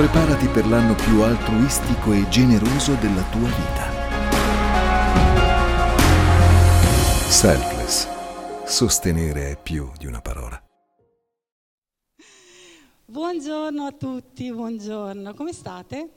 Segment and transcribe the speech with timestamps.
[0.00, 3.90] Preparati per l'anno più altruistico e generoso della tua vita.
[7.28, 8.08] Selfless.
[8.64, 10.58] Sostenere è più di una parola.
[13.04, 15.34] Buongiorno a tutti, buongiorno.
[15.34, 16.10] Come state?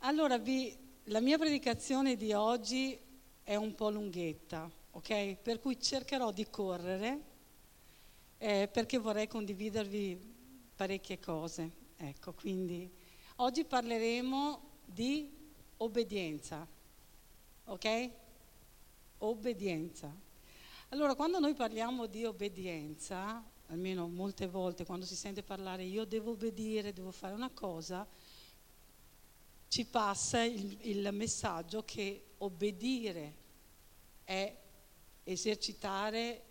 [0.00, 2.94] Allora, vi, la mia predicazione di oggi
[3.42, 5.36] è un po' lunghetta, ok?
[5.36, 7.20] Per cui cercherò di correre
[8.36, 10.33] eh, perché vorrei condividervi
[10.74, 11.82] parecchie cose.
[11.96, 12.90] Ecco, quindi
[13.36, 15.30] oggi parleremo di
[15.78, 16.66] obbedienza,
[17.64, 18.10] ok?
[19.18, 20.12] Obbedienza.
[20.90, 26.32] Allora, quando noi parliamo di obbedienza, almeno molte volte quando si sente parlare io devo
[26.32, 28.06] obbedire, devo fare una cosa,
[29.68, 33.34] ci passa il, il messaggio che obbedire
[34.22, 34.56] è
[35.24, 36.42] esercitare,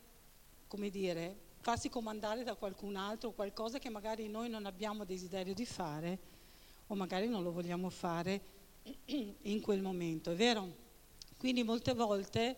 [0.68, 5.66] come dire, farsi comandare da qualcun altro qualcosa che magari noi non abbiamo desiderio di
[5.66, 6.20] fare
[6.88, 8.42] o magari non lo vogliamo fare
[9.06, 10.70] in quel momento, è vero?
[11.38, 12.58] Quindi molte volte,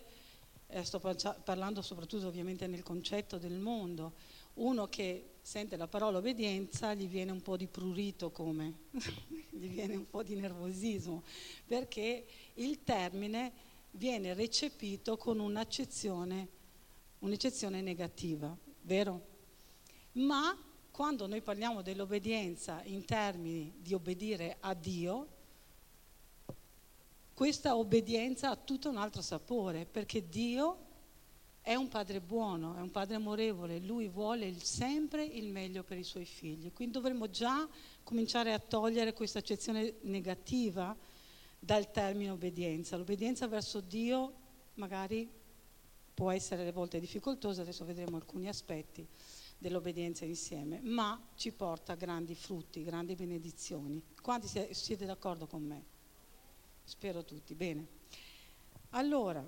[0.66, 4.14] eh, sto parlando soprattutto ovviamente nel concetto del mondo,
[4.56, 8.73] uno che sente la parola obbedienza gli viene un po' di prurito come,
[9.52, 11.22] gli viene un po' di nervosismo,
[11.67, 13.53] perché il termine
[13.92, 16.48] viene recepito con un'accezione,
[17.20, 19.33] un'eccezione negativa vero?
[20.14, 20.58] Ma
[20.91, 25.27] quando noi parliamo dell'obbedienza in termini di obbedire a Dio,
[27.33, 30.83] questa obbedienza ha tutto un altro sapore, perché Dio
[31.61, 36.03] è un padre buono, è un padre amorevole, lui vuole sempre il meglio per i
[36.03, 36.72] suoi figli.
[36.72, 37.67] Quindi dovremmo già
[38.03, 40.95] cominciare a togliere questa accezione negativa
[41.59, 42.95] dal termine obbedienza.
[42.95, 44.33] L'obbedienza verso Dio
[44.75, 45.27] magari
[46.16, 49.05] può essere alle volte difficoltosa, adesso vedremo alcuni aspetti
[49.58, 54.02] dell'obbedienza insieme, ma ci porta a grandi frutti, grandi benedizioni.
[54.21, 55.83] Quanti siete d'accordo con me?
[56.83, 57.87] Spero tutti, bene.
[58.92, 59.45] Allora,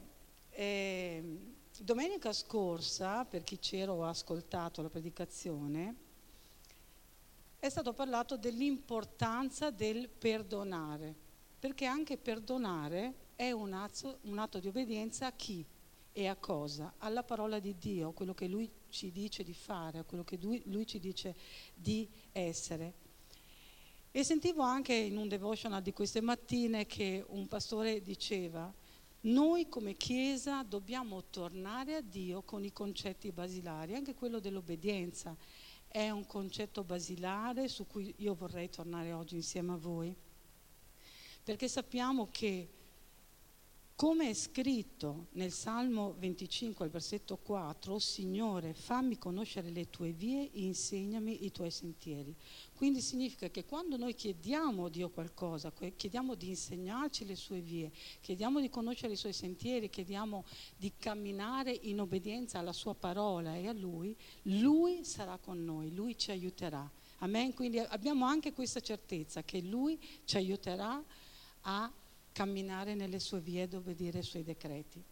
[0.49, 1.39] eh,
[1.79, 5.95] domenica scorsa, per chi c'era o ha ascoltato la predicazione,
[7.59, 11.15] è stato parlato dell'importanza del perdonare,
[11.59, 15.65] perché anche perdonare è un atto, un atto di obbedienza a chi?
[16.17, 16.95] E a cosa?
[16.97, 20.39] Alla parola di Dio, a quello che Lui ci dice di fare, a quello che
[20.41, 21.35] Lui, lui ci dice
[21.75, 22.95] di essere.
[24.09, 28.73] E sentivo anche in un devotional di queste mattine che un pastore diceva,
[29.21, 35.37] noi come Chiesa dobbiamo tornare a Dio con i concetti basilari, anche quello dell'obbedienza
[35.87, 40.15] è un concetto basilare su cui io vorrei tornare oggi insieme a voi,
[41.43, 42.69] perché sappiamo che
[43.97, 50.11] come è scritto nel Salmo 25 al versetto 4, oh Signore, fammi conoscere le tue
[50.11, 52.35] vie, insegnami i tuoi sentieri.
[52.75, 57.91] Quindi significa che quando noi chiediamo a Dio qualcosa, chiediamo di insegnarci le sue vie,
[58.21, 63.67] chiediamo di conoscere i suoi sentieri, chiediamo di camminare in obbedienza alla sua parola e
[63.67, 66.87] a Lui, Lui sarà con noi, Lui ci aiuterà.
[67.21, 67.51] Amen?
[67.55, 71.03] Quindi abbiamo anche questa certezza che Lui ci aiuterà
[71.61, 71.91] a
[72.37, 75.03] camminare nelle sue vie ed obbedire ai suoi decreti.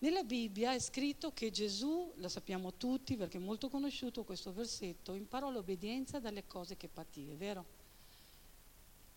[0.00, 5.14] Nella Bibbia è scritto che Gesù, lo sappiamo tutti perché è molto conosciuto questo versetto,
[5.14, 7.64] imparò l'obbedienza dalle cose che patì, è vero?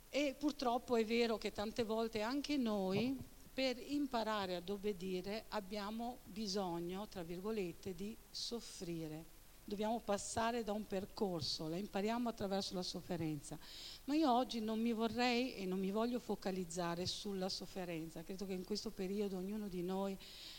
[0.08, 3.18] E purtroppo è vero che tante volte anche noi
[3.54, 9.40] per imparare ad obbedire abbiamo bisogno, tra virgolette, di soffrire
[9.72, 13.58] dobbiamo passare da un percorso, la impariamo attraverso la sofferenza.
[14.04, 18.22] Ma io oggi non mi vorrei e non mi voglio focalizzare sulla sofferenza.
[18.22, 20.18] Credo che in questo periodo ognuno di noi,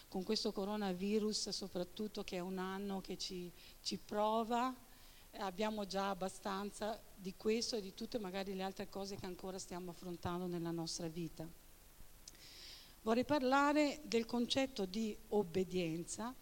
[0.08, 3.52] con questo coronavirus, soprattutto che è un anno che ci,
[3.82, 4.74] ci prova,
[5.38, 9.90] abbiamo già abbastanza di questo e di tutte magari le altre cose che ancora stiamo
[9.90, 11.46] affrontando nella nostra vita.
[13.02, 16.34] Vorrei parlare del concetto di obbedienza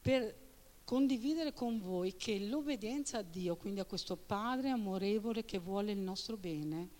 [0.00, 0.45] per
[0.86, 5.98] condividere con voi che l'obbedienza a Dio, quindi a questo Padre amorevole che vuole il
[5.98, 6.90] nostro bene,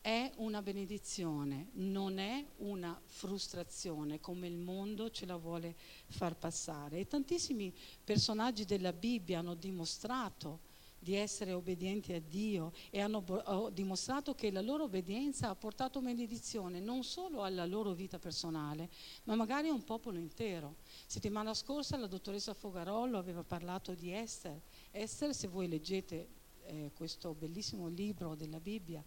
[0.00, 5.76] è una benedizione, non è una frustrazione come il mondo ce la vuole
[6.06, 7.00] far passare.
[7.00, 7.70] E tantissimi
[8.02, 10.60] personaggi della Bibbia hanno dimostrato
[11.02, 16.78] di essere obbedienti a Dio e hanno dimostrato che la loro obbedienza ha portato benedizione
[16.78, 18.88] non solo alla loro vita personale,
[19.24, 20.76] ma magari a un popolo intero.
[21.06, 24.60] Settimana scorsa la dottoressa Fogarollo aveva parlato di Esther.
[24.92, 26.28] Esther, se voi leggete
[26.66, 29.02] eh, questo bellissimo libro della Bibbia,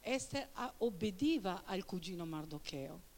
[0.00, 0.48] Esther
[0.78, 3.08] obbediva al cugino Mardocheo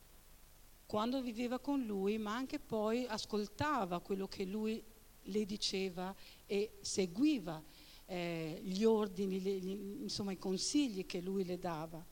[0.84, 4.84] quando viveva con lui, ma anche poi ascoltava quello che lui
[5.24, 6.14] le diceva
[6.46, 7.62] e seguiva
[8.06, 12.04] eh, gli ordini, gli, insomma i consigli che lui le dava.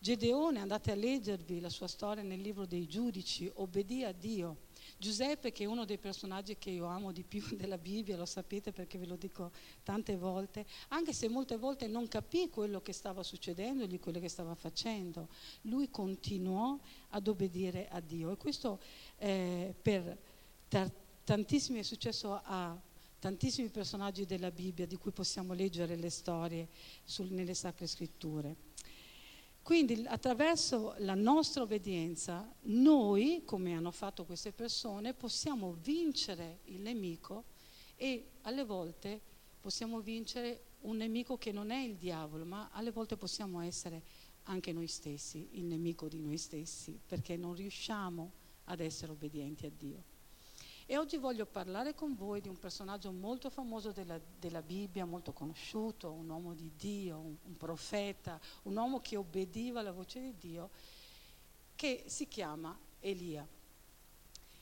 [0.00, 4.66] Gedeone, andate a leggervi la sua storia nel libro dei giudici, obbedì a Dio.
[4.96, 8.70] Giuseppe, che è uno dei personaggi che io amo di più della Bibbia, lo sapete
[8.72, 9.50] perché ve lo dico
[9.82, 14.54] tante volte, anche se molte volte non capì quello che stava succedendogli, quello che stava
[14.54, 15.28] facendo,
[15.62, 16.78] lui continuò
[17.10, 18.30] ad obbedire a Dio.
[18.30, 18.80] E questo
[19.16, 20.16] eh, per
[21.28, 22.74] tantissimi è successo a
[23.18, 26.68] tantissimi personaggi della Bibbia di cui possiamo leggere le storie
[27.04, 28.56] sul, nelle sacre scritture.
[29.60, 37.44] Quindi attraverso la nostra obbedienza noi, come hanno fatto queste persone, possiamo vincere il nemico
[37.96, 39.20] e alle volte
[39.60, 44.02] possiamo vincere un nemico che non è il diavolo, ma alle volte possiamo essere
[44.44, 48.32] anche noi stessi, il nemico di noi stessi, perché non riusciamo
[48.64, 50.16] ad essere obbedienti a Dio.
[50.90, 55.34] E oggi voglio parlare con voi di un personaggio molto famoso della, della Bibbia, molto
[55.34, 60.34] conosciuto, un uomo di Dio, un, un profeta, un uomo che obbediva alla voce di
[60.38, 60.70] Dio,
[61.76, 63.46] che si chiama Elia.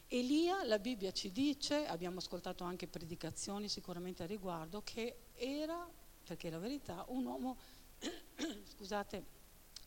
[0.08, 5.88] Elia, la Bibbia ci dice, abbiamo ascoltato anche predicazioni sicuramente a riguardo, che era,
[6.25, 7.56] perché è la verità, un uomo,
[8.75, 9.25] scusate,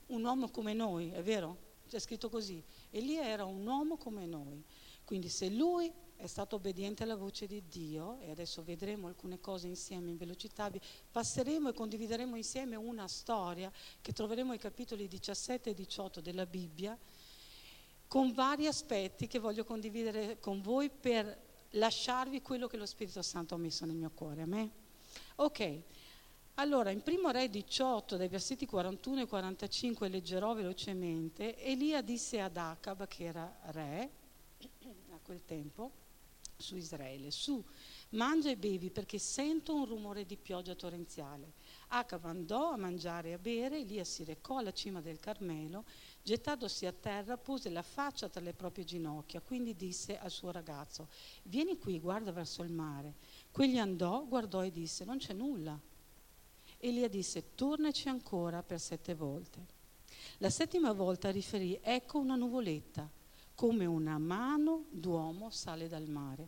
[0.06, 1.68] un uomo come noi, è vero?
[1.90, 2.64] C'è scritto così.
[2.92, 4.64] Elia era un uomo come noi.
[5.04, 9.68] Quindi se lui è stato obbediente alla voce di Dio e adesso vedremo alcune cose
[9.68, 10.70] insieme in velocità,
[11.10, 13.72] passeremo e condivideremo insieme una storia
[14.02, 16.98] che troveremo ai capitoli 17 e 18 della Bibbia
[18.06, 23.56] con vari aspetti che voglio condividere con voi per lasciarvi quello che lo Spirito Santo
[23.56, 24.42] ha messo nel mio cuore.
[24.42, 24.72] A me?
[25.36, 25.82] Ok.
[26.56, 32.58] Allora, in primo Re 18, dai versetti 41 e 45, leggerò velocemente, Elia disse ad
[32.58, 34.12] Acab, che era re
[35.12, 36.08] a quel tempo,
[36.60, 37.32] su Israele.
[37.32, 37.64] Su,
[38.10, 41.54] mangia e bevi perché sento un rumore di pioggia torrenziale.
[41.88, 45.86] Acab andò a mangiare e a bere, Elia si recò alla cima del Carmelo,
[46.22, 51.08] gettatosi a terra pose la faccia tra le proprie ginocchia, quindi disse al suo ragazzo,
[51.44, 53.16] vieni qui, guarda verso il mare.
[53.52, 55.80] Quegli andò, guardò e disse, non c'è nulla.
[56.78, 59.78] Elia disse, tornaci ancora per sette volte.
[60.38, 63.10] La settima volta riferì, ecco una nuvoletta
[63.60, 66.48] come una mano d'uomo sale dal mare.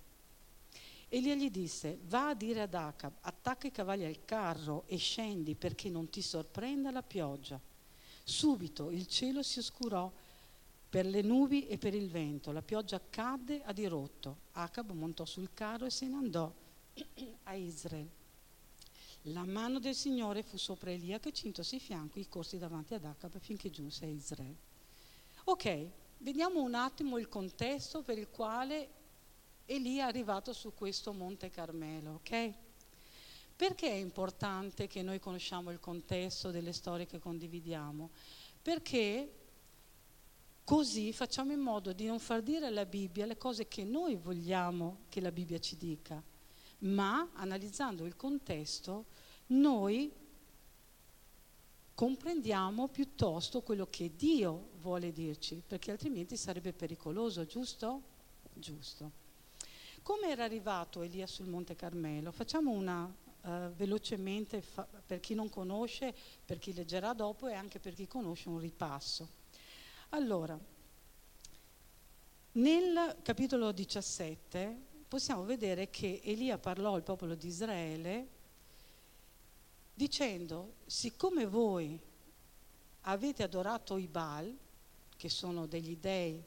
[1.09, 5.55] Elia gli disse, va a dire ad Acab, attacca i cavalli al carro e scendi
[5.55, 7.59] perché non ti sorprenda la pioggia.
[8.23, 10.09] Subito il cielo si oscurò
[10.89, 14.37] per le nubi e per il vento, la pioggia cadde a dirotto.
[14.53, 16.49] Acab montò sul carro e se ne andò
[17.43, 18.09] a Israele.
[19.23, 23.37] La mano del Signore fu sopra Elia che cintosi i fianchi, corsi davanti ad Acab
[23.37, 24.69] finché giunse a Israele.
[25.43, 25.89] Ok,
[26.23, 28.89] Vediamo un attimo il contesto per il quale
[29.65, 32.53] Elia è arrivato su questo Monte Carmelo, ok?
[33.55, 38.11] Perché è importante che noi conosciamo il contesto delle storie che condividiamo?
[38.61, 39.33] Perché
[40.63, 45.05] così facciamo in modo di non far dire alla Bibbia le cose che noi vogliamo
[45.09, 46.21] che la Bibbia ci dica,
[46.81, 49.05] ma analizzando il contesto
[49.47, 50.13] noi
[52.01, 58.01] comprendiamo piuttosto quello che Dio vuole dirci, perché altrimenti sarebbe pericoloso, giusto?
[58.55, 59.11] Giusto.
[60.01, 62.31] Come era arrivato Elia sul Monte Carmelo?
[62.31, 66.11] Facciamo una uh, velocemente, fa, per chi non conosce,
[66.43, 69.27] per chi leggerà dopo e anche per chi conosce un ripasso.
[70.09, 70.59] Allora,
[72.53, 74.75] nel capitolo 17
[75.07, 78.39] possiamo vedere che Elia parlò al popolo di Israele
[79.93, 81.99] dicendo, siccome voi
[83.01, 84.55] avete adorato i Baal,
[85.15, 86.43] che sono degli dei,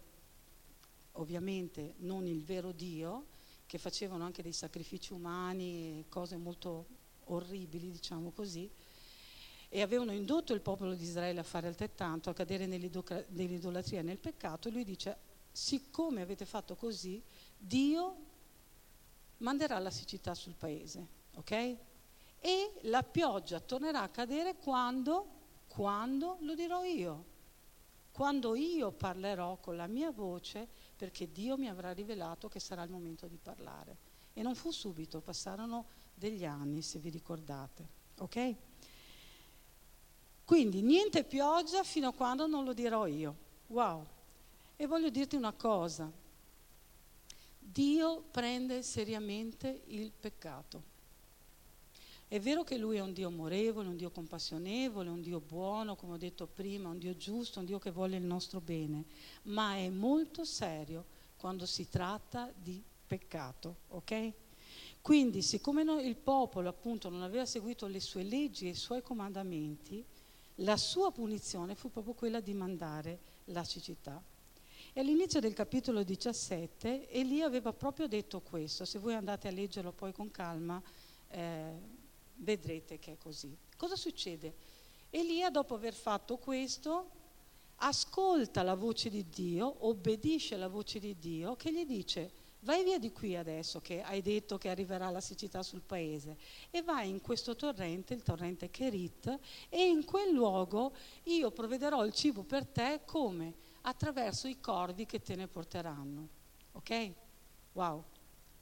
[1.13, 3.27] ovviamente non il vero Dio,
[3.67, 6.87] che facevano anche dei sacrifici umani cose molto
[7.25, 8.71] orribili, diciamo così,
[9.69, 14.19] e avevano indotto il popolo di Israele a fare altrettanto, a cadere nell'idolatria e nel
[14.19, 15.17] peccato, lui dice,
[15.51, 17.23] siccome avete fatto così,
[17.57, 18.17] Dio
[19.39, 21.77] manderà la siccità sul paese, ok?
[22.45, 25.29] E la pioggia tornerà a cadere quando,
[25.67, 27.25] quando lo dirò io,
[28.13, 32.91] quando io parlerò con la mia voce perché Dio mi avrà rivelato che sarà il
[32.91, 33.97] momento di parlare.
[34.35, 37.89] E non fu subito, passarono degli anni, se vi ricordate.
[38.19, 38.55] Ok?
[40.45, 43.37] Quindi niente pioggia fino a quando non lo dirò io.
[43.69, 44.07] Wow.
[44.77, 46.13] E voglio dirti una cosa.
[47.59, 50.93] Dio prende seriamente il peccato.
[52.35, 56.15] È vero che lui è un Dio amorevole, un Dio compassionevole, un Dio buono, come
[56.15, 59.05] ho detto prima, un Dio giusto, un Dio che vuole il nostro bene,
[59.43, 61.05] ma è molto serio
[61.37, 64.33] quando si tratta di peccato, ok?
[65.01, 70.05] Quindi, siccome il popolo appunto non aveva seguito le sue leggi e i suoi comandamenti,
[70.57, 74.21] la sua punizione fu proprio quella di mandare la siccità.
[74.93, 79.93] E all'inizio del capitolo 17 Elia aveva proprio detto questo, se voi andate a leggerlo
[79.93, 80.83] poi con calma
[81.29, 81.94] eh,
[82.37, 83.57] vedrete che è così.
[83.77, 84.55] Cosa succede?
[85.11, 87.11] Elia dopo aver fatto questo
[87.77, 92.99] ascolta la voce di Dio, obbedisce alla voce di Dio che gli dice vai via
[92.99, 96.37] di qui adesso che hai detto che arriverà la siccità sul paese
[96.71, 99.39] e vai in questo torrente, il torrente Kerit,
[99.69, 103.55] e in quel luogo io provvederò il cibo per te come?
[103.83, 106.29] Attraverso i corvi che te ne porteranno.
[106.73, 107.13] Ok?
[107.73, 108.05] Wow.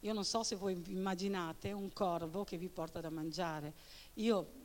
[0.05, 3.73] Io non so se voi immaginate un corvo che vi porta da mangiare.
[4.15, 4.61] Io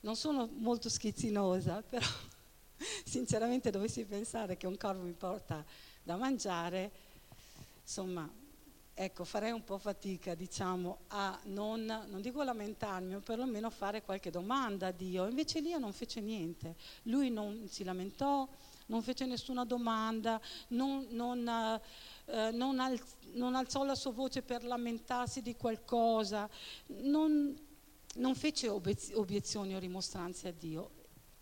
[0.00, 2.06] non sono molto schizzinosa, però
[3.04, 5.64] sinceramente dovessi pensare che un corvo mi porta
[6.02, 6.90] da mangiare,
[7.80, 8.30] insomma,
[8.92, 14.30] ecco, farei un po' fatica, diciamo, a non, non dico lamentarmi, ma perlomeno fare qualche
[14.30, 15.26] domanda a Dio.
[15.26, 18.46] Invece Elia non fece niente, lui non si lamentò,
[18.86, 21.80] non fece nessuna domanda, non, non,
[22.26, 23.00] eh, non, al,
[23.32, 26.48] non alzò la sua voce per lamentarsi di qualcosa,
[26.86, 27.56] non,
[28.34, 30.90] fece obiezioni o rimostranze a Dio,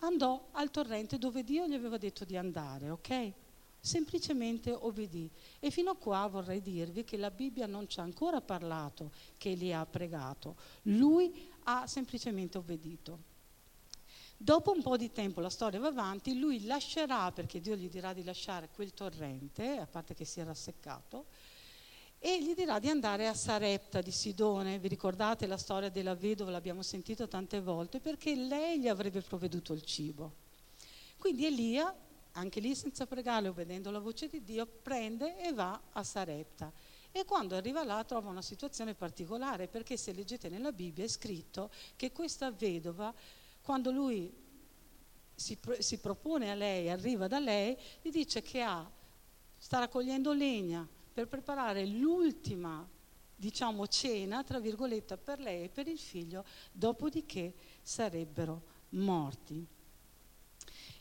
[0.01, 3.33] andò al torrente dove Dio gli aveva detto di andare, ok?
[3.83, 5.31] Semplicemente obbedì.
[5.59, 9.51] E fino a qua vorrei dirvi che la Bibbia non ci ha ancora parlato che
[9.51, 13.30] Elia ha pregato, lui ha semplicemente obbedito.
[14.43, 18.15] Dopo un po' di tempo la storia va avanti, lui lascerà, perché Dio gli dirà
[18.15, 21.27] di lasciare quel torrente, a parte che si era seccato,
[22.19, 24.79] e gli dirà di andare a Sarepta di Sidone.
[24.79, 29.75] Vi ricordate la storia della vedova, l'abbiamo sentito tante volte, perché lei gli avrebbe provveduto
[29.75, 30.33] il cibo.
[31.19, 31.95] Quindi Elia,
[32.33, 36.73] anche lì senza pregare, obbedendo alla voce di Dio, prende e va a Sarepta.
[37.13, 41.71] E quando arriva là trova una situazione particolare, perché se leggete nella Bibbia è scritto
[41.95, 43.13] che questa vedova,
[43.63, 44.33] quando lui
[45.35, 48.89] si, si propone a lei, arriva da lei, gli dice che ha,
[49.57, 52.87] sta raccogliendo legna, per preparare l'ultima,
[53.35, 59.67] diciamo, cena, tra virgolette, per lei e per il figlio, dopodiché sarebbero morti.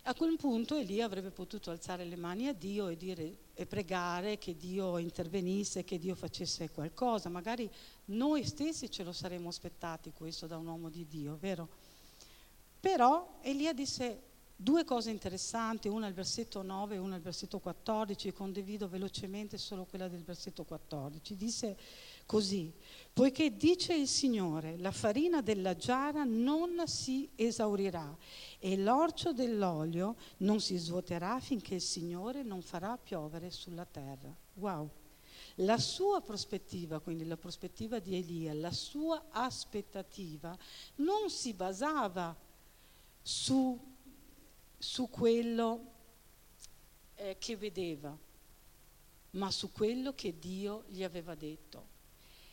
[0.04, 4.38] A quel punto Elia avrebbe potuto alzare le mani a Dio e, dire, e pregare
[4.38, 7.30] che Dio intervenisse, che Dio facesse qualcosa.
[7.30, 7.70] Magari
[8.06, 11.79] noi stessi ce lo saremmo aspettati questo da un uomo di Dio, vero?
[12.80, 14.30] Però Elia disse
[14.62, 19.86] Due cose interessanti, una al versetto 9 e una al versetto 14, condivido velocemente solo
[19.86, 21.38] quella del versetto 14.
[21.38, 21.78] Disse
[22.26, 22.70] così,
[23.14, 28.14] poiché dice il Signore, la farina della giara non si esaurirà
[28.60, 34.36] e l'orcio dell'olio non si svuoterà finché il Signore non farà piovere sulla terra.
[34.56, 34.90] Wow!
[35.62, 40.54] La sua prospettiva, quindi la prospettiva di Elia, la sua aspettativa
[40.96, 42.48] non si basava
[43.22, 43.88] su
[44.80, 45.92] su quello
[47.16, 48.18] eh, che vedeva,
[49.32, 51.98] ma su quello che Dio gli aveva detto.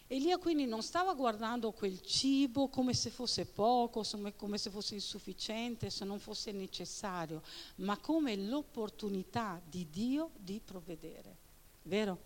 [0.09, 4.05] Elia quindi non stava guardando quel cibo come se fosse poco,
[4.37, 7.43] come se fosse insufficiente, se non fosse necessario,
[7.77, 11.37] ma come l'opportunità di Dio di provvedere.
[11.83, 12.23] Vero?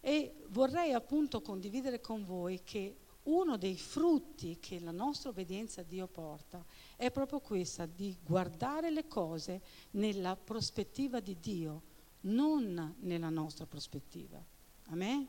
[0.00, 5.84] E vorrei appunto condividere con voi che uno dei frutti che la nostra obbedienza a
[5.84, 6.64] Dio porta
[6.96, 9.62] è proprio questa, di guardare le cose
[9.92, 11.82] nella prospettiva di Dio,
[12.22, 14.42] non nella nostra prospettiva.
[14.88, 15.26] Amen?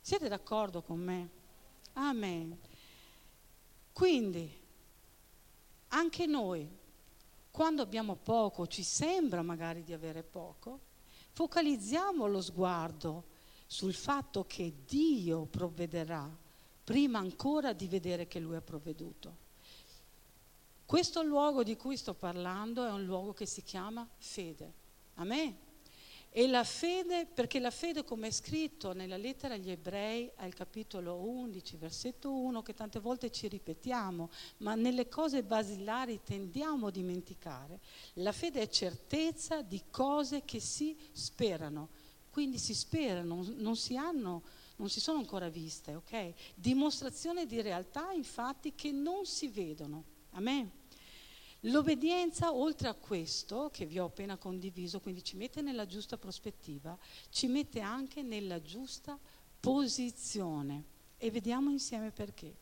[0.00, 1.30] Siete d'accordo con me?
[1.94, 2.58] Amen.
[3.92, 4.60] Quindi,
[5.88, 6.68] anche noi,
[7.50, 10.80] quando abbiamo poco, ci sembra magari di avere poco,
[11.32, 13.24] focalizziamo lo sguardo
[13.66, 16.41] sul fatto che Dio provvederà
[16.84, 19.50] prima ancora di vedere che Lui ha provveduto.
[20.84, 24.72] Questo luogo di cui sto parlando è un luogo che si chiama fede.
[25.14, 25.70] A me.
[26.34, 31.16] E la fede, perché la fede, come è scritto nella lettera agli ebrei, al capitolo
[31.16, 37.80] 11, versetto 1, che tante volte ci ripetiamo, ma nelle cose basilari tendiamo a dimenticare,
[38.14, 41.88] la fede è certezza di cose che si sperano.
[42.30, 44.42] Quindi si sperano, non si hanno
[44.82, 46.32] non si sono ancora viste, ok?
[46.56, 50.02] Dimostrazione di realtà, infatti, che non si vedono.
[50.30, 50.68] Amen.
[51.66, 56.98] L'obbedienza, oltre a questo che vi ho appena condiviso, quindi ci mette nella giusta prospettiva,
[57.30, 59.16] ci mette anche nella giusta
[59.60, 60.84] posizione.
[61.16, 62.52] E vediamo insieme perché.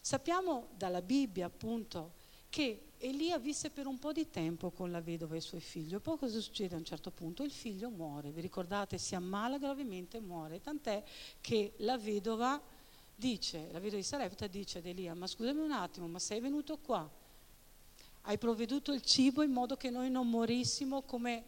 [0.00, 2.12] Sappiamo dalla Bibbia, appunto,
[2.48, 5.94] che Elia visse per un po' di tempo con la vedova e i suoi figli.
[5.94, 7.42] E poi cosa succede a un certo punto?
[7.42, 11.02] Il figlio muore, vi ricordate, si ammala gravemente e muore, tant'è
[11.40, 12.60] che la vedova
[13.14, 16.76] dice, la vedova di Sarepta dice ad Elia, ma scusami un attimo, ma sei venuto
[16.76, 17.08] qua,
[18.22, 21.44] hai provveduto il cibo in modo che noi non morissimo come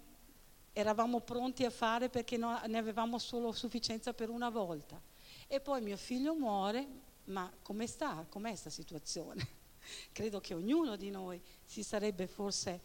[0.73, 4.99] eravamo pronti a fare perché ne avevamo solo sufficienza per una volta.
[5.47, 6.89] E poi mio figlio muore,
[7.25, 8.25] ma come sta?
[8.27, 9.61] Com'è questa situazione?
[10.13, 12.81] Credo che ognuno di noi si sarebbe forse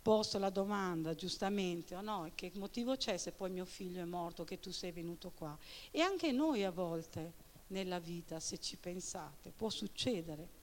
[0.00, 4.44] posto la domanda, giustamente, o no, che motivo c'è se poi mio figlio è morto,
[4.44, 5.56] che tu sei venuto qua?
[5.90, 10.56] E anche noi a volte nella vita, se ci pensate, può succedere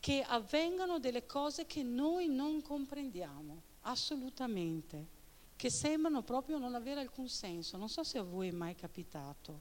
[0.00, 5.18] che avvengano delle cose che noi non comprendiamo, assolutamente,
[5.56, 7.76] che sembrano proprio non avere alcun senso.
[7.76, 9.60] Non so se a voi è mai capitato,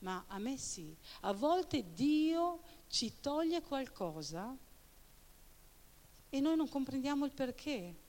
[0.00, 0.94] ma a me sì.
[1.20, 4.56] A volte Dio ci toglie qualcosa
[6.30, 8.06] e noi non comprendiamo il perché.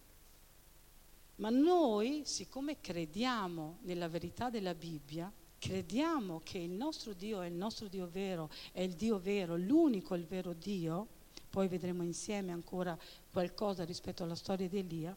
[1.36, 7.54] Ma noi, siccome crediamo nella verità della Bibbia, crediamo che il nostro Dio è il
[7.54, 11.08] nostro Dio vero, è il Dio vero, l'unico il vero Dio,
[11.50, 12.98] poi vedremo insieme ancora
[13.32, 15.16] qualcosa rispetto alla storia di Elia,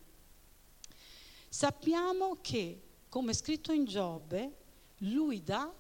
[1.49, 4.57] sappiamo che, come scritto in Giobbe,
[4.99, 5.73] lui dà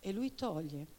[0.00, 0.98] e lui toglie.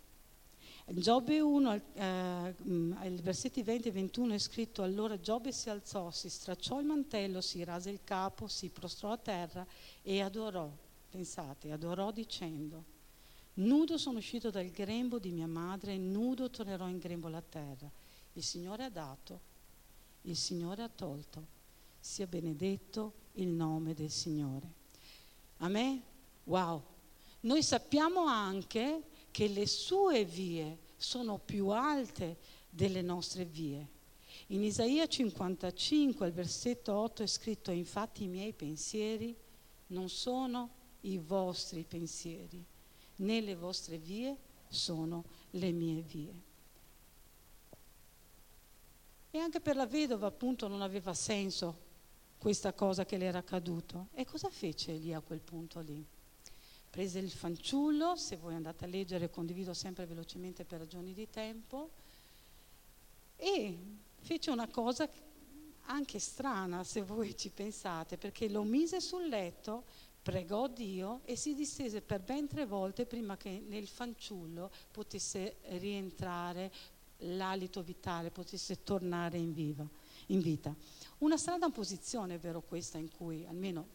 [0.86, 2.55] Giobbe 1, eh,
[2.96, 7.39] ai versetti 20 e 21 è scritto allora Giobbe si alzò, si stracciò il mantello,
[7.39, 9.65] si rase il capo, si prostrò a terra
[10.01, 10.70] e adorò
[11.12, 12.86] Pensate, adorò dicendo,
[13.55, 17.91] nudo sono uscito dal grembo di mia madre, nudo tornerò in grembo alla terra.
[18.31, 19.41] Il Signore ha dato,
[20.22, 21.60] il Signore ha tolto.
[22.00, 24.72] Sia benedetto il nome del Signore.
[25.58, 26.01] A me,
[26.46, 26.81] wow.
[27.41, 32.38] Noi sappiamo anche che le sue vie sono più alte
[32.69, 34.00] delle nostre vie.
[34.48, 39.36] In Isaia 55, al versetto 8 è scritto, infatti i miei pensieri
[39.88, 40.69] non sono
[41.01, 42.63] i vostri pensieri,
[43.17, 46.42] né le vostre vie sono le mie vie.
[49.31, 51.89] E anche per la vedova appunto non aveva senso
[52.37, 54.09] questa cosa che le era accaduto.
[54.13, 56.05] E cosa fece lì a quel punto lì?
[56.91, 61.89] Prese il fanciullo, se voi andate a leggere, condivido sempre velocemente per ragioni di tempo,
[63.37, 63.77] e
[64.19, 65.09] fece una cosa
[65.85, 69.85] anche strana se voi ci pensate, perché lo mise sul letto,
[70.21, 76.71] pregò Dio e si distese per ben tre volte prima che nel fanciullo potesse rientrare
[77.19, 79.87] l'alito vitale, potesse tornare in, viva,
[80.27, 80.75] in vita.
[81.19, 83.87] Una strana posizione, vero questa, in cui almeno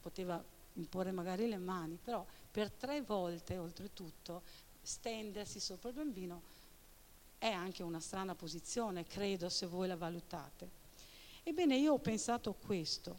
[0.00, 0.42] poteva
[0.74, 4.42] imporre magari le mani, però per tre volte oltretutto
[4.82, 6.42] stendersi sopra il bambino
[7.38, 10.82] è anche una strana posizione, credo, se voi la valutate.
[11.42, 13.16] Ebbene, io ho pensato questo,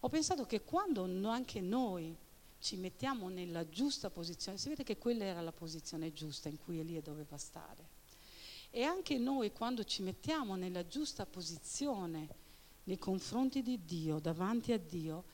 [0.00, 2.14] ho pensato che quando anche noi
[2.60, 6.80] ci mettiamo nella giusta posizione, si vede che quella era la posizione giusta in cui
[6.80, 7.92] Elia doveva stare.
[8.70, 12.28] E anche noi quando ci mettiamo nella giusta posizione
[12.84, 15.24] nei confronti di Dio, davanti a Dio,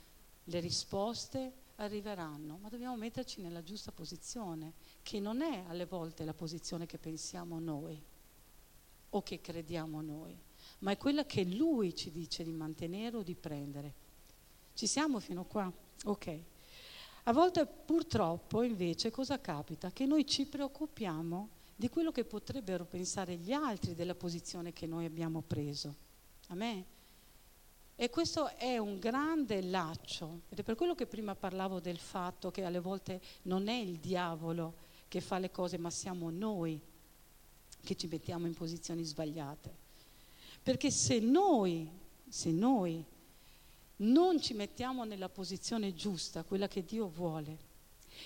[0.51, 6.35] le risposte arriveranno, ma dobbiamo metterci nella giusta posizione, che non è alle volte la
[6.35, 8.03] posizione che pensiamo noi
[9.11, 10.37] o che crediamo noi,
[10.81, 13.95] ma è quella che Lui ci dice di mantenere o di prendere.
[14.75, 15.73] Ci siamo fino qua?
[16.05, 16.39] Ok.
[17.25, 19.91] A volte purtroppo invece cosa capita?
[19.91, 25.05] Che noi ci preoccupiamo di quello che potrebbero pensare gli altri della posizione che noi
[25.05, 25.95] abbiamo preso.
[26.49, 26.55] A?
[28.03, 32.51] E questo è un grande laccio, ed è per quello che prima parlavo del fatto
[32.51, 34.73] che alle volte non è il diavolo
[35.07, 36.81] che fa le cose, ma siamo noi
[37.83, 39.77] che ci mettiamo in posizioni sbagliate.
[40.63, 41.91] Perché se noi,
[42.27, 43.05] se noi
[43.97, 47.59] non ci mettiamo nella posizione giusta, quella che Dio vuole,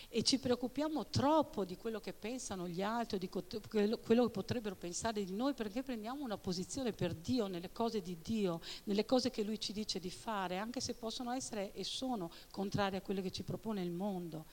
[0.09, 5.25] e ci preoccupiamo troppo di quello che pensano gli altri, di quello che potrebbero pensare
[5.25, 9.42] di noi, perché prendiamo una posizione per Dio, nelle cose di Dio, nelle cose che
[9.42, 13.31] Lui ci dice di fare, anche se possono essere e sono contrarie a quelle che
[13.31, 14.47] ci propone il mondo.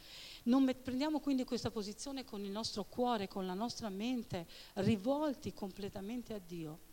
[0.44, 6.34] Non prendiamo quindi questa posizione con il nostro cuore, con la nostra mente, rivolti completamente
[6.34, 6.90] a Dio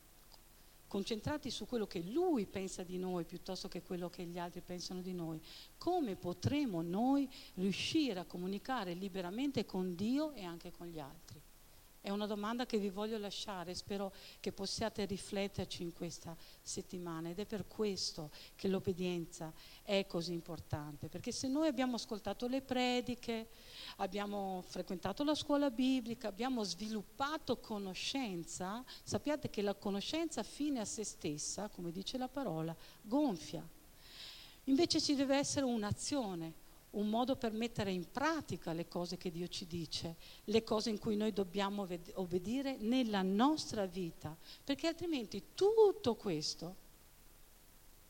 [0.88, 5.00] concentrati su quello che lui pensa di noi piuttosto che quello che gli altri pensano
[5.00, 5.40] di noi,
[5.76, 11.40] come potremo noi riuscire a comunicare liberamente con Dio e anche con gli altri?
[12.00, 17.40] È una domanda che vi voglio lasciare, spero che possiate rifletterci in questa settimana ed
[17.40, 23.48] è per questo che l'obbedienza è così importante, perché se noi abbiamo ascoltato le prediche,
[23.96, 31.02] abbiamo frequentato la scuola biblica, abbiamo sviluppato conoscenza, sappiate che la conoscenza fine a se
[31.02, 33.66] stessa, come dice la parola, gonfia.
[34.64, 39.48] Invece ci deve essere un'azione, un modo per mettere in pratica le cose che Dio
[39.48, 46.14] ci dice, le cose in cui noi dobbiamo obbedire nella nostra vita, perché altrimenti tutto
[46.14, 46.76] questo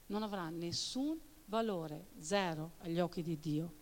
[0.07, 3.73] non avrà nessun valore, zero agli occhi di Dio.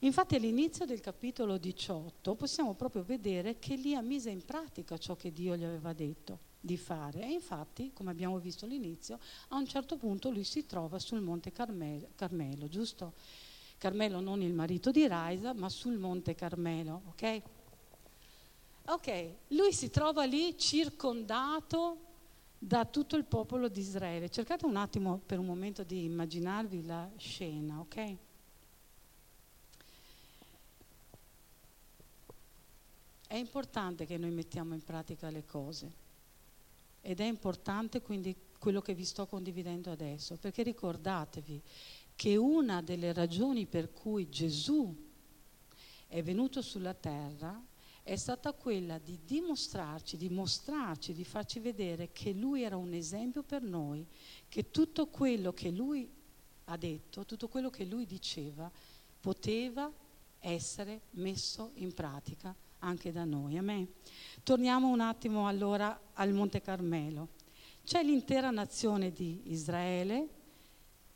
[0.00, 5.32] Infatti all'inizio del capitolo 18 possiamo proprio vedere che Elia mise in pratica ciò che
[5.32, 9.96] Dio gli aveva detto di fare e infatti, come abbiamo visto all'inizio, a un certo
[9.96, 13.14] punto lui si trova sul monte Carmelo, Carmelo giusto?
[13.82, 17.42] Carmelo non il marito di Raisa, ma sul monte Carmelo, ok?
[18.84, 21.96] Ok, lui si trova lì circondato
[22.60, 24.30] da tutto il popolo di Israele.
[24.30, 28.16] Cercate un attimo per un momento di immaginarvi la scena, ok?
[33.26, 35.92] È importante che noi mettiamo in pratica le cose
[37.00, 41.60] ed è importante quindi quello che vi sto condividendo adesso, perché ricordatevi
[42.22, 44.94] che una delle ragioni per cui Gesù
[46.06, 47.60] è venuto sulla terra
[48.00, 53.42] è stata quella di dimostrarci, di mostrarci, di farci vedere che Lui era un esempio
[53.42, 54.06] per noi,
[54.48, 56.08] che tutto quello che Lui
[56.66, 58.70] ha detto, tutto quello che Lui diceva,
[59.20, 59.92] poteva
[60.38, 63.58] essere messo in pratica anche da noi.
[63.58, 63.92] Amen.
[64.44, 67.30] Torniamo un attimo allora al Monte Carmelo.
[67.82, 70.28] C'è l'intera nazione di Israele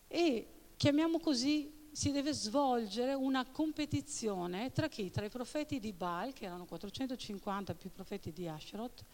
[0.09, 5.11] e chiamiamo così si deve svolgere una competizione tra chi?
[5.11, 9.05] Tra i profeti di Baal, che erano 450 più profeti di Asherot,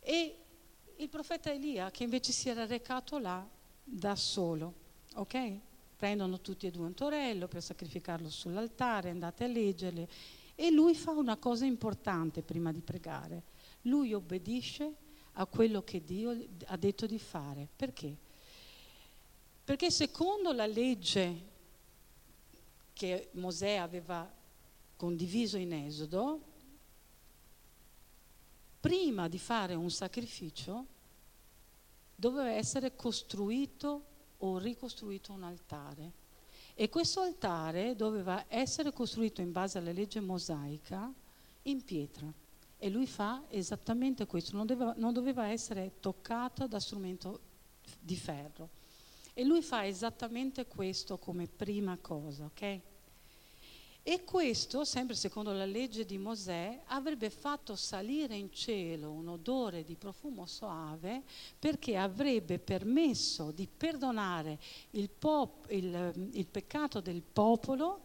[0.00, 0.36] e
[0.96, 3.46] il profeta Elia, che invece si era recato là
[3.82, 4.74] da solo.
[5.14, 5.58] Ok?
[5.96, 10.06] Prendono tutti e due un torello per sacrificarlo sull'altare, andate a leggerli
[10.54, 13.42] e lui fa una cosa importante prima di pregare.
[13.82, 14.94] Lui obbedisce
[15.32, 16.36] a quello che Dio
[16.66, 17.68] ha detto di fare.
[17.74, 18.16] Perché?
[19.66, 21.42] Perché secondo la legge
[22.92, 24.32] che Mosè aveva
[24.94, 26.40] condiviso in Esodo,
[28.78, 30.86] prima di fare un sacrificio
[32.14, 34.04] doveva essere costruito
[34.38, 36.12] o ricostruito un altare.
[36.74, 41.12] E questo altare doveva essere costruito in base alla legge mosaica
[41.62, 42.32] in pietra.
[42.78, 47.40] E lui fa esattamente questo, non doveva, non doveva essere toccato da strumento
[47.98, 48.84] di ferro.
[49.38, 52.80] E lui fa esattamente questo come prima cosa, ok?
[54.02, 59.84] E questo, sempre secondo la legge di Mosè, avrebbe fatto salire in cielo un odore
[59.84, 61.22] di profumo soave
[61.58, 64.58] perché avrebbe permesso di perdonare
[64.92, 68.00] il, pop, il, il peccato del popolo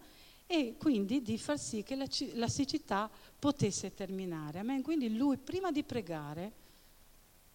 [0.48, 4.60] e quindi di far sì che la, la siccità potesse terminare.
[4.60, 4.82] Amen.
[4.82, 6.52] Quindi lui, prima di pregare,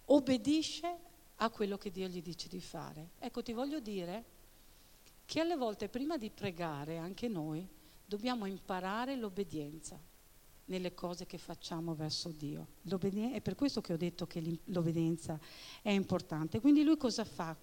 [0.07, 1.06] obbedisce
[1.37, 3.11] a quello che Dio gli dice di fare.
[3.18, 4.25] Ecco, ti voglio dire
[5.25, 7.66] che alle volte prima di pregare, anche noi,
[8.05, 10.01] dobbiamo imparare l'obbedienza
[10.66, 12.68] nelle cose che facciamo verso Dio.
[12.85, 15.38] È per questo che ho detto che l'obbedienza
[15.83, 16.61] è importante.
[16.61, 17.57] Quindi lui cosa fa?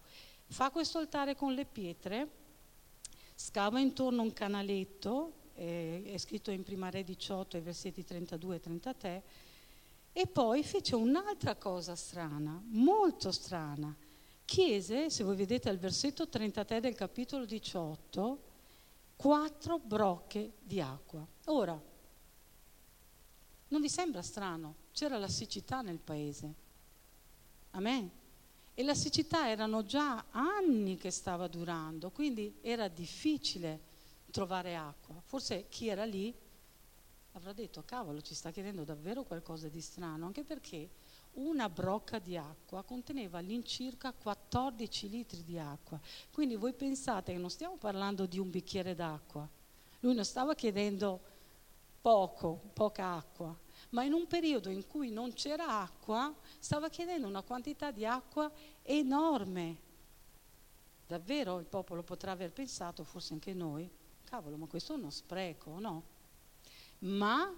[0.45, 2.29] Fa questo altare con le pietre,
[3.35, 9.23] scava intorno un canaletto, eh, è scritto in Prima Re 18, versetti 32 e 33,
[10.13, 13.95] e poi fece un'altra cosa strana, molto strana.
[14.45, 18.43] Chiese, se voi vedete al versetto 33 del capitolo 18,
[19.15, 21.25] quattro brocche di acqua.
[21.45, 21.81] Ora,
[23.69, 24.75] non vi sembra strano?
[24.91, 26.53] C'era la siccità nel paese.
[27.71, 28.11] Amen.
[28.75, 33.91] E la siccità erano già anni che stava durando, quindi era difficile
[34.29, 35.19] trovare acqua.
[35.25, 36.35] Forse chi era lì
[37.33, 40.89] avrà detto, cavolo, ci sta chiedendo davvero qualcosa di strano, anche perché
[41.33, 45.99] una brocca di acqua conteneva all'incirca 14 litri di acqua.
[46.31, 49.47] Quindi voi pensate che non stiamo parlando di un bicchiere d'acqua.
[50.01, 51.31] Lui non stava chiedendo
[52.01, 53.57] poco, poca acqua,
[53.91, 58.51] ma in un periodo in cui non c'era acqua, stava chiedendo una quantità di acqua
[58.83, 59.91] enorme.
[61.07, 63.89] Davvero il popolo potrà aver pensato, forse anche noi,
[64.23, 66.12] cavolo, ma questo è uno spreco, no?
[67.03, 67.51] Ma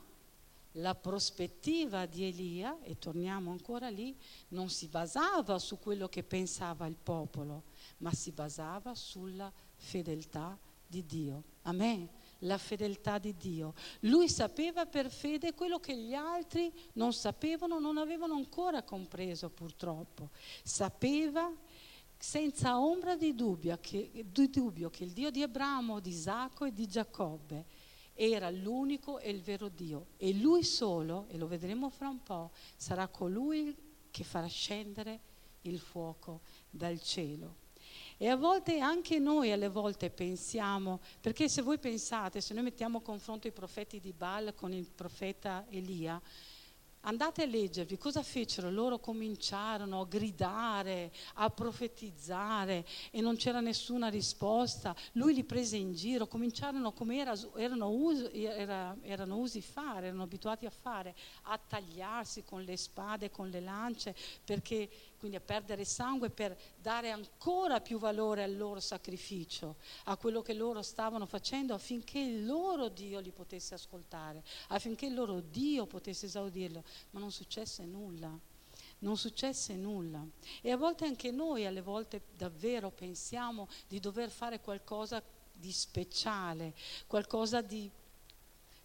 [0.78, 4.16] la prospettiva di Elia, e torniamo ancora lì,
[4.50, 7.64] non si basava su quello che pensava il popolo,
[7.98, 11.44] ma si basava sulla fedeltà di Dio.
[11.64, 12.08] Amen.
[12.40, 13.74] La fedeltà di Dio.
[14.02, 20.30] Lui sapeva per fede quello che gli altri non sapevano, non avevano ancora compreso purtroppo.
[20.64, 21.52] Sapeva
[22.18, 26.74] senza ombra di dubbio che, di dubbio che il Dio di Abramo, di Isacco e
[26.74, 27.66] di Giacobbe
[28.16, 32.52] era l'unico e il vero Dio e lui solo, e lo vedremo fra un po',
[32.76, 33.76] sarà colui
[34.10, 35.20] che farà scendere
[35.62, 37.64] il fuoco dal cielo.
[38.18, 43.00] E a volte anche noi alle volte pensiamo, perché se voi pensate, se noi mettiamo
[43.00, 46.22] a confronto i profeti di Baal con il profeta Elia,
[47.08, 48.72] Andate a leggervi cosa fecero.
[48.72, 54.96] Loro cominciarono a gridare, a profetizzare e non c'era nessuna risposta.
[55.14, 60.24] Lui li prese in giro, cominciarono come era, erano, usi, era, erano usi fare, erano
[60.24, 64.90] abituati a fare, a tagliarsi con le spade, con le lance, perché
[65.26, 70.54] quindi a perdere sangue per dare ancora più valore al loro sacrificio, a quello che
[70.54, 76.28] loro stavano facendo affinché il loro Dio li potesse ascoltare, affinché il loro Dio potesse
[76.28, 78.38] esaudirlo, ma non successe nulla.
[79.00, 80.24] Non successe nulla.
[80.62, 86.76] E a volte anche noi, alle volte davvero pensiamo di dover fare qualcosa di speciale,
[87.08, 87.90] qualcosa di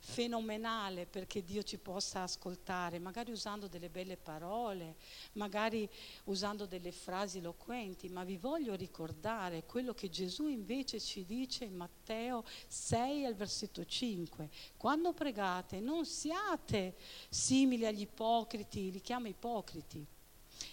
[0.03, 4.97] fenomenale perché Dio ci possa ascoltare, magari usando delle belle parole,
[5.33, 5.89] magari
[6.25, 11.77] usando delle frasi eloquenti, ma vi voglio ricordare quello che Gesù invece ci dice in
[11.77, 14.49] Matteo 6 al versetto 5.
[14.77, 16.97] Quando pregate non siate
[17.29, 20.05] simili agli ipocriti, li chiama ipocriti,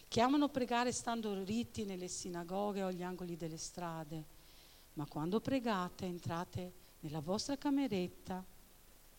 [0.08, 4.24] che amano pregare stando ritti nelle sinagoghe o agli angoli delle strade,
[4.94, 8.44] ma quando pregate entrate nella vostra cameretta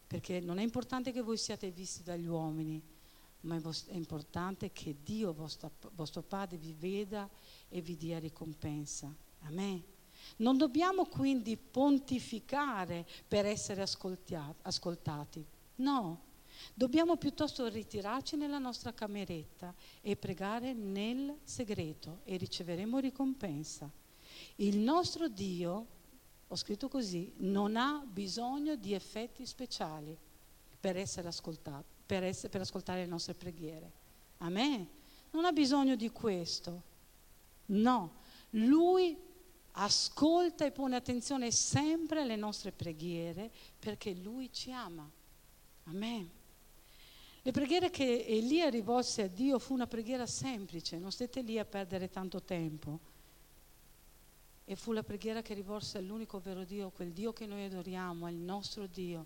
[0.09, 2.83] perché non è importante che voi siate visti dagli uomini,
[3.41, 7.29] ma è importante che Dio, vostro, vostro Padre, vi veda
[7.69, 9.15] e vi dia ricompensa.
[9.43, 9.85] Amen.
[10.39, 15.45] Non dobbiamo quindi pontificare per essere ascoltati,
[15.77, 16.23] no,
[16.73, 23.91] dobbiamo piuttosto ritirarci nella nostra cameretta e pregare nel segreto e riceveremo ricompensa.
[24.57, 25.97] Il nostro Dio
[26.49, 30.17] ho scritto così, non ha bisogno di effetti speciali
[30.81, 33.93] per essere ascoltato, per, essere, per ascoltare le nostre preghiere.
[34.39, 34.89] A me
[35.33, 36.83] non ha bisogno di questo.
[37.67, 39.17] No, lui
[39.73, 45.09] ascolta e pone attenzione sempre alle nostre preghiere perché lui ci ama.
[45.85, 46.31] Amen.
[47.43, 51.65] Le preghiere che Elia rivolse a Dio fu una preghiera semplice, non stette lì a
[51.65, 53.17] perdere tanto tempo
[54.71, 58.35] e fu la preghiera che rivolse all'unico vero Dio, quel Dio che noi adoriamo, al
[58.35, 59.25] nostro Dio,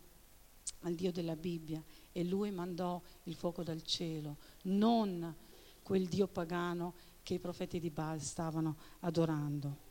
[0.82, 1.82] al Dio della Bibbia.
[2.12, 5.34] E lui mandò il fuoco dal cielo, non
[5.82, 9.90] quel Dio pagano che i profeti di Baal stavano adorando.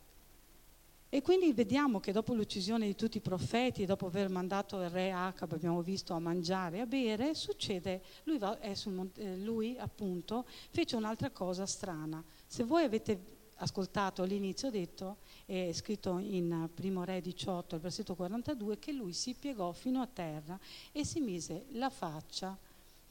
[1.10, 5.12] E quindi vediamo che dopo l'uccisione di tutti i profeti, dopo aver mandato il re
[5.12, 9.10] Acab, abbiamo visto, a mangiare e a bere, succede, lui, va, sul,
[9.42, 12.24] lui appunto fece un'altra cosa strana.
[12.46, 13.31] Se voi avete
[13.62, 19.34] ascoltato all'inizio, detto, è scritto in Primo Re 18, al versetto 42, che lui si
[19.34, 20.58] piegò fino a terra
[20.90, 22.58] e si mise la faccia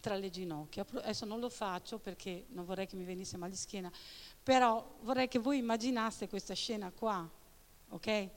[0.01, 0.85] tra le ginocchia.
[0.89, 3.91] Adesso non lo faccio perché non vorrei che mi venisse mal di schiena,
[4.43, 7.27] però vorrei che voi immaginaste questa scena qua,
[7.89, 8.29] ok?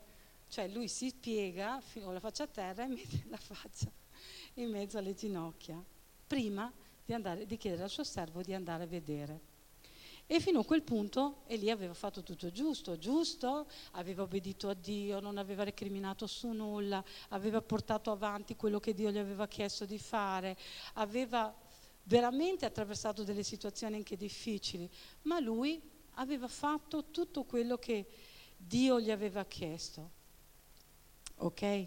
[0.48, 3.90] Cioè lui si piega con la faccia a terra e mette la faccia
[4.54, 5.82] in mezzo alle ginocchia,
[6.26, 6.72] prima
[7.04, 9.52] di, andare, di chiedere al suo servo di andare a vedere.
[10.26, 15.20] E fino a quel punto Elia aveva fatto tutto giusto, giusto, aveva obbedito a Dio,
[15.20, 19.98] non aveva recriminato su nulla, aveva portato avanti quello che Dio gli aveva chiesto di
[19.98, 20.56] fare,
[20.94, 21.54] aveva
[22.04, 24.88] veramente attraversato delle situazioni anche difficili,
[25.22, 25.80] ma lui
[26.14, 28.06] aveva fatto tutto quello che
[28.56, 30.10] Dio gli aveva chiesto.
[31.36, 31.86] Ok?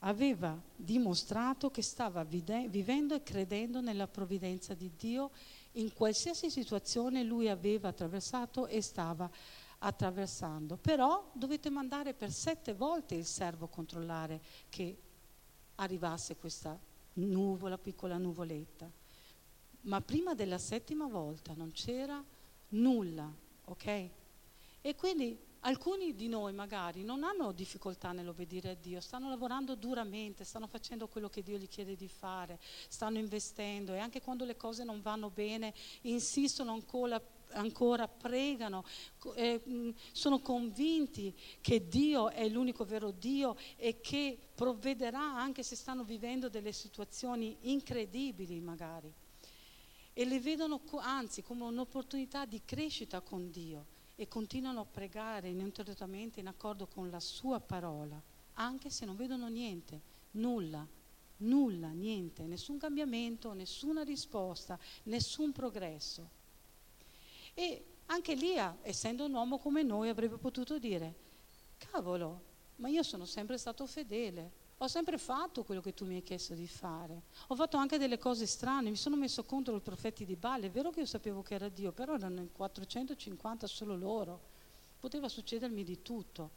[0.00, 5.30] Aveva dimostrato che stava vivendo e credendo nella provvidenza di Dio
[5.72, 9.30] in qualsiasi situazione lui aveva attraversato e stava
[9.78, 10.76] attraversando.
[10.76, 14.96] Però dovete mandare per sette volte il servo a controllare che
[15.76, 16.78] arrivasse questa
[17.14, 18.90] nuvola, piccola nuvoletta.
[19.82, 22.22] Ma prima della settima volta non c'era
[22.68, 23.30] nulla,
[23.64, 24.08] ok?
[24.80, 30.42] E quindi Alcuni di noi magari non hanno difficoltà nell'obbedire a Dio, stanno lavorando duramente,
[30.42, 34.56] stanno facendo quello che Dio gli chiede di fare, stanno investendo e anche quando le
[34.56, 38.84] cose non vanno bene insistono ancora, ancora pregano,
[39.36, 46.02] eh, sono convinti che Dio è l'unico vero Dio e che provvederà anche se stanno
[46.02, 49.14] vivendo delle situazioni incredibili magari.
[50.12, 53.91] E le vedono anzi come un'opportunità di crescita con Dio
[54.22, 58.22] e continuano a pregare ininterrottamente in accordo con la sua parola,
[58.54, 60.00] anche se non vedono niente,
[60.32, 60.86] nulla,
[61.38, 66.30] nulla, niente, nessun cambiamento, nessuna risposta, nessun progresso.
[67.52, 71.14] E anche Lia, essendo un uomo come noi, avrebbe potuto dire,
[71.78, 72.42] cavolo,
[72.76, 74.52] ma io sono sempre stato fedele,
[74.84, 77.22] ho sempre fatto quello che tu mi hai chiesto di fare.
[77.48, 80.62] Ho fatto anche delle cose strane, mi sono messo contro i profeti di Baal.
[80.62, 84.50] È vero che io sapevo che era Dio, però erano in 450 solo loro.
[84.98, 86.50] poteva succedermi di tutto.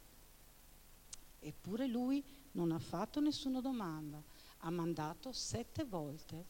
[1.40, 4.22] Eppure lui non ha fatto nessuna domanda,
[4.60, 6.46] ha mandato sette volte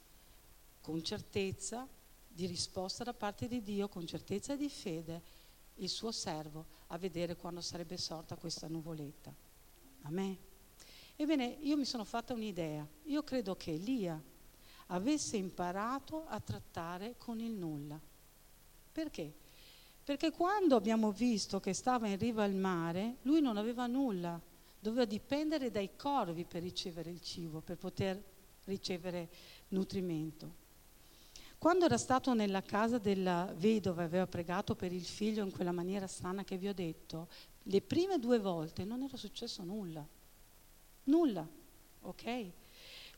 [0.82, 1.88] con certezza
[2.28, 5.22] di risposta da parte di Dio, con certezza di fede,
[5.76, 9.34] il suo servo a vedere quando sarebbe sorta questa nuvoletta.
[10.04, 10.55] Amen.
[11.16, 12.86] Ebbene, io mi sono fatta un'idea.
[13.04, 14.22] Io credo che Elia
[14.88, 18.00] avesse imparato a trattare con il nulla.
[18.92, 19.34] Perché?
[20.04, 24.40] Perché quando abbiamo visto che stava in riva al mare, lui non aveva nulla,
[24.80, 28.22] doveva dipendere dai corvi per ricevere il cibo, per poter
[28.66, 29.30] ricevere
[29.70, 30.64] nutrimento.
[31.58, 35.72] Quando era stato nella casa della vedova e aveva pregato per il figlio in quella
[35.72, 37.28] maniera strana che vi ho detto,
[37.64, 40.08] le prime due volte non era successo nulla.
[41.06, 41.48] Nulla,
[42.02, 42.52] ok?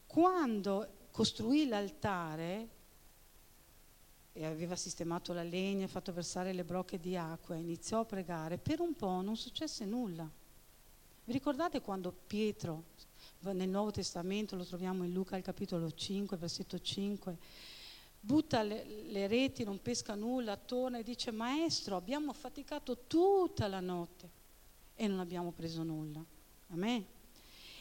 [0.05, 2.75] Quando costruì l'altare
[4.33, 8.79] e aveva sistemato la legna, fatto versare le brocche di acqua, iniziò a pregare, per
[8.79, 10.29] un po' non successe nulla.
[11.23, 12.83] Vi ricordate quando Pietro,
[13.39, 17.37] nel Nuovo Testamento, lo troviamo in Luca al capitolo 5, versetto 5,
[18.19, 23.79] butta le, le reti, non pesca nulla, torna e dice, maestro, abbiamo faticato tutta la
[23.79, 24.29] notte
[24.95, 26.23] e non abbiamo preso nulla.
[26.69, 27.05] Amen.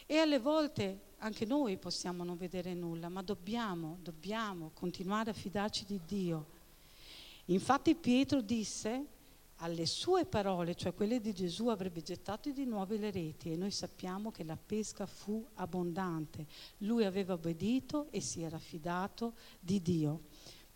[0.07, 5.85] E alle volte anche noi possiamo non vedere nulla, ma dobbiamo, dobbiamo continuare a fidarci
[5.85, 6.47] di Dio.
[7.47, 9.07] Infatti Pietro disse,
[9.57, 13.71] alle sue parole, cioè quelle di Gesù, avrebbe gettato di nuovo le reti e noi
[13.71, 16.47] sappiamo che la pesca fu abbondante.
[16.79, 20.25] Lui aveva obbedito e si era fidato di Dio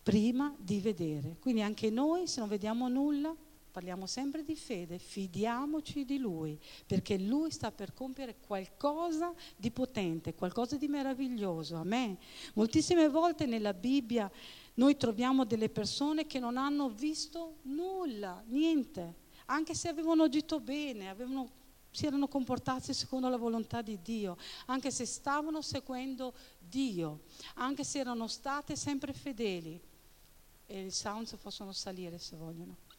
[0.01, 1.37] prima di vedere.
[1.39, 3.35] Quindi anche noi, se non vediamo nulla,
[3.71, 10.35] parliamo sempre di fede, fidiamoci di Lui, perché Lui sta per compiere qualcosa di potente,
[10.35, 11.77] qualcosa di meraviglioso.
[11.77, 12.17] Amen.
[12.53, 14.29] Moltissime volte nella Bibbia
[14.75, 21.09] noi troviamo delle persone che non hanno visto nulla, niente, anche se avevano agito bene,
[21.09, 21.49] avevano,
[21.91, 27.21] si erano comportati secondo la volontà di Dio, anche se stavano seguendo Dio,
[27.55, 29.79] anche se erano state sempre fedeli.
[30.67, 32.90] E i sounds possono salire se vogliono.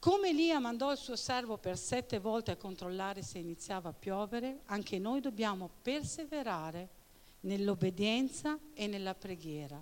[0.00, 4.62] Come Elia mandò il suo servo per sette volte a controllare se iniziava a piovere,
[4.64, 6.88] anche noi dobbiamo perseverare
[7.40, 9.80] nell'obbedienza e nella preghiera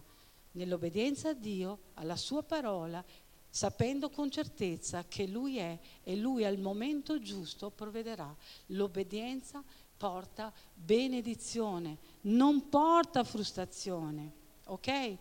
[0.58, 3.02] nell'obbedienza a Dio, alla sua parola,
[3.48, 8.34] sapendo con certezza che Lui è e Lui al momento giusto provvederà.
[8.66, 9.62] L'obbedienza
[9.96, 14.32] porta benedizione, non porta frustrazione.
[14.64, 15.16] Ok?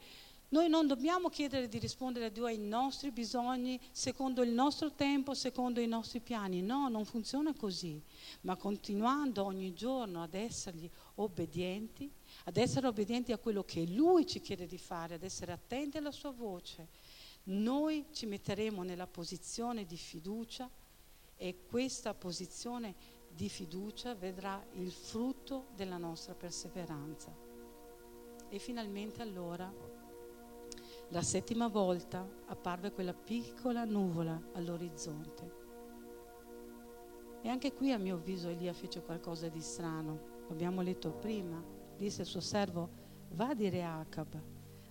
[0.49, 5.33] Noi non dobbiamo chiedere di rispondere a Dio ai nostri bisogni secondo il nostro tempo,
[5.33, 6.61] secondo i nostri piani.
[6.61, 8.01] No, non funziona così.
[8.41, 12.09] Ma continuando ogni giorno ad essergli obbedienti,
[12.45, 16.11] ad essere obbedienti a quello che Lui ci chiede di fare, ad essere attenti alla
[16.11, 16.87] Sua voce,
[17.45, 20.69] noi ci metteremo nella posizione di fiducia
[21.35, 22.95] e questa posizione
[23.29, 27.35] di fiducia vedrà il frutto della nostra perseveranza.
[28.49, 29.71] E finalmente allora,
[31.09, 35.65] la settima volta, apparve quella piccola nuvola all'orizzonte.
[37.41, 42.21] E anche qui a mio avviso Elia fece qualcosa di strano, l'abbiamo letto prima disse
[42.21, 42.89] al suo servo,
[43.31, 44.41] va a dire a Acab,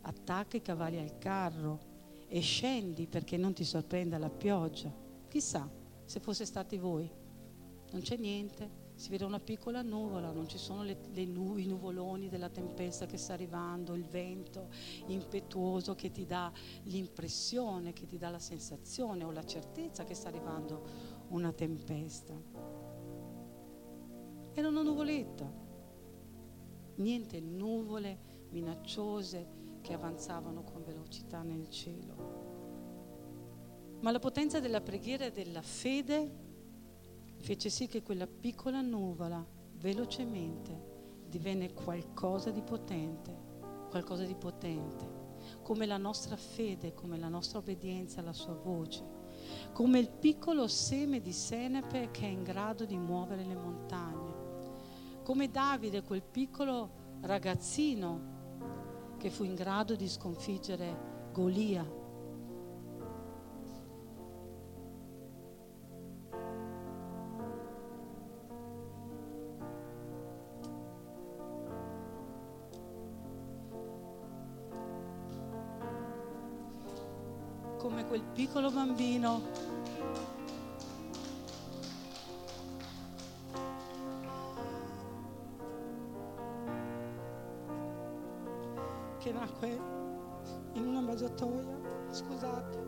[0.03, 1.95] attacca i cavalli al carro
[2.29, 4.93] e scendi perché non ti sorprenda la pioggia.
[5.29, 5.69] Chissà
[6.05, 7.11] se fosse stati voi.
[7.93, 11.67] Non c'è niente, si vede una piccola nuvola, non ci sono le, le nu- i
[11.67, 14.71] nuvoloni della tempesta che sta arrivando, il vento
[15.07, 16.51] impetuoso che ti dà
[16.85, 20.83] l'impressione, che ti dà la sensazione o la certezza che sta arrivando
[21.29, 22.33] una tempesta.
[24.55, 25.53] Era una nuvoletta,
[26.95, 32.45] niente nuvole minacciose che avanzavano con velocità nel cielo.
[34.01, 36.45] Ma la potenza della preghiera e della fede
[37.37, 39.45] fece sì che quella piccola nuvola
[39.79, 43.35] velocemente divenne qualcosa di potente,
[43.91, 45.25] qualcosa di potente,
[45.63, 49.05] come la nostra fede, come la nostra obbedienza alla sua voce,
[49.73, 54.37] come il piccolo seme di senepe che è in grado di muovere le montagne
[55.27, 61.85] come Davide, quel piccolo ragazzino che fu in grado di sconfiggere Golia.
[78.37, 79.41] Piccolo bambino
[89.19, 89.81] che nacque
[90.75, 91.79] in una mangiatoia,
[92.11, 92.85] scusate.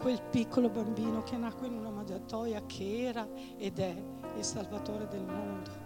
[0.00, 4.02] quel piccolo bambino che nacque in una mangiatoia che era ed è
[4.36, 5.85] il Salvatore del mondo.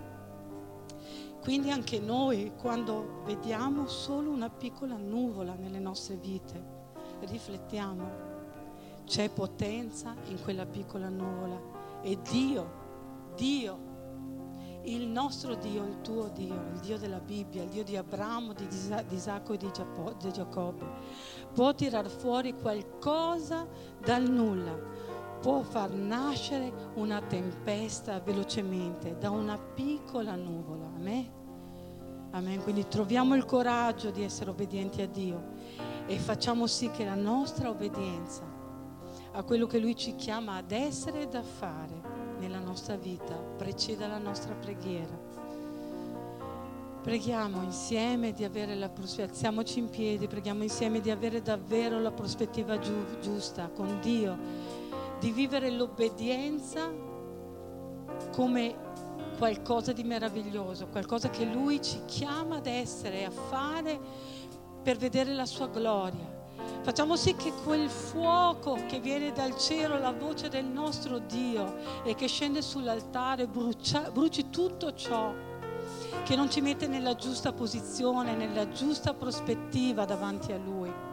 [1.40, 6.62] Quindi anche noi, quando vediamo solo una piccola nuvola nelle nostre vite,
[7.20, 8.28] riflettiamo,
[9.06, 11.58] c'è potenza in quella piccola nuvola.
[12.02, 12.70] E Dio,
[13.34, 13.88] Dio,
[14.84, 18.66] il nostro Dio, il tuo Dio, il Dio della Bibbia, il Dio di Abramo, di
[19.10, 19.70] Isacco e di
[20.32, 20.86] Giacobbe,
[21.52, 23.66] può tirar fuori qualcosa
[23.98, 24.78] dal nulla,
[25.40, 30.86] può far nascere una tempesta velocemente da una piccola nuvola.
[30.96, 31.38] Amen.
[32.32, 32.62] Amen.
[32.62, 35.52] Quindi troviamo il coraggio di essere obbedienti a Dio
[36.06, 38.42] e facciamo sì che la nostra obbedienza
[39.32, 42.00] a quello che Lui ci chiama ad essere e da fare
[42.38, 45.28] nella nostra vita preceda la nostra preghiera.
[47.02, 52.10] Preghiamo insieme di avere la prospettiva, alziamoci in piedi, preghiamo insieme di avere davvero la
[52.10, 54.36] prospettiva giu- giusta con Dio,
[55.20, 56.90] di vivere l'obbedienza
[58.32, 58.74] come
[59.38, 63.98] qualcosa di meraviglioso, qualcosa che Lui ci chiama ad essere, a fare
[64.82, 66.38] per vedere la sua gloria.
[66.82, 72.14] Facciamo sì che quel fuoco che viene dal cielo, la voce del nostro Dio e
[72.14, 75.32] che scende sull'altare, brucia, bruci tutto ciò
[76.24, 81.09] che non ci mette nella giusta posizione, nella giusta prospettiva davanti a Lui.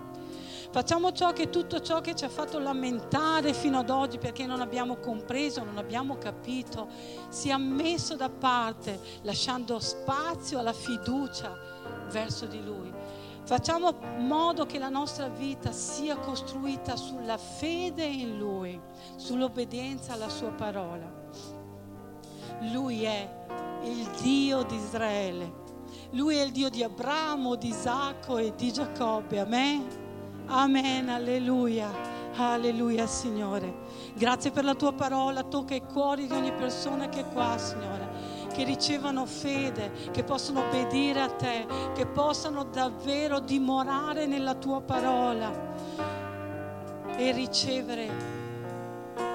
[0.70, 4.62] Facciamo ciò che tutto ciò che ci ha fatto lamentare fino ad oggi perché non
[4.62, 6.88] abbiamo compreso, non abbiamo capito,
[7.30, 11.58] sia messo da parte, lasciando spazio alla fiducia
[12.12, 12.94] verso di Lui.
[13.44, 18.80] Facciamo modo che la nostra vita sia costruita sulla fede in Lui,
[19.16, 21.10] sull'obbedienza alla Sua parola.
[22.74, 23.46] Lui è
[23.84, 25.66] il Dio di Israele.
[26.12, 29.40] Lui è il Dio di Abramo, di Isacco e di Giacobbe.
[29.40, 30.07] Amen.
[30.48, 31.10] Amen.
[31.10, 32.16] Alleluia.
[32.38, 33.86] Alleluia, Signore.
[34.14, 35.44] Grazie per la tua parola.
[35.44, 38.46] Tocca i cuori di ogni persona che è qua, Signore.
[38.54, 45.52] Che ricevano fede, che possono obbedire a te, che possano davvero dimorare nella tua parola
[47.18, 48.10] e ricevere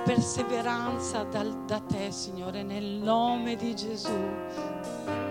[0.05, 5.31] perseveranza dal, da te, Signore, nel nome di Gesù.